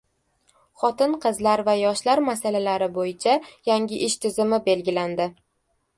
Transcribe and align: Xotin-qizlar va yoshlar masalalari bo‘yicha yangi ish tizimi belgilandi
Xotin-qizlar 0.83 1.63
va 1.67 1.75
yoshlar 1.81 2.23
masalalari 2.29 2.89
bo‘yicha 2.97 3.35
yangi 3.71 4.01
ish 4.11 4.19
tizimi 4.25 4.61
belgilandi 4.71 5.33